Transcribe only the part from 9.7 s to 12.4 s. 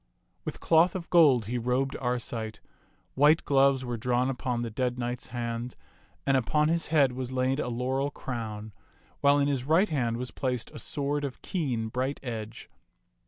hand was placed a sword of keen, bright